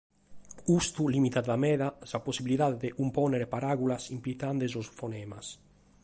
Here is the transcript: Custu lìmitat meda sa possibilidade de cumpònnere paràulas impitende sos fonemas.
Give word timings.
Custu 0.67 1.03
lìmitat 1.13 1.45
meda 1.63 1.89
sa 2.11 2.23
possibilidade 2.27 2.77
de 2.83 2.93
cumpònnere 2.97 3.47
paràulas 3.53 4.03
impitende 4.17 4.65
sos 4.73 4.87
fonemas. 4.97 5.47